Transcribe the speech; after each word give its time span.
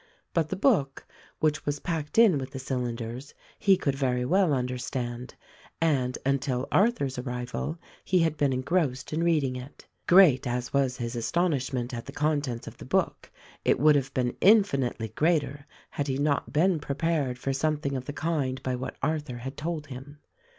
But 0.33 0.49
the 0.49 0.55
book, 0.55 1.05
which 1.41 1.63
was 1.63 1.79
packed 1.79 2.17
in 2.17 2.39
with 2.39 2.49
the 2.53 2.57
cylinders, 2.57 3.35
he 3.59 3.77
could 3.77 3.93
very 3.93 4.25
well 4.25 4.51
understand, 4.51 5.35
and 5.79 6.17
until 6.25 6.67
Arthur's 6.71 7.19
arrival 7.19 7.77
he 8.03 8.17
had 8.23 8.35
been 8.35 8.51
engrossed 8.51 9.13
in 9.13 9.23
reading 9.23 9.55
it. 9.55 9.85
Great 10.07 10.47
as 10.47 10.73
was 10.73 10.97
his 10.97 11.15
astonishment 11.15 11.93
at 11.93 12.07
the 12.07 12.13
con 12.13 12.41
tents 12.41 12.65
of 12.65 12.77
the 12.77 12.83
book 12.85 13.29
it 13.63 13.79
would 13.79 13.95
have 13.95 14.11
been 14.15 14.35
infinitely 14.41 15.09
greater 15.09 15.67
had 15.91 16.07
he 16.07 16.17
not 16.17 16.51
been 16.51 16.79
prepared 16.79 17.37
for 17.37 17.53
something 17.53 17.95
of 17.95 18.05
the 18.05 18.11
kind 18.13 18.63
by 18.63 18.73
what 18.75 18.95
Arthur 19.03 19.37
had 19.37 19.55
told 19.55 19.85
him. 19.85 20.17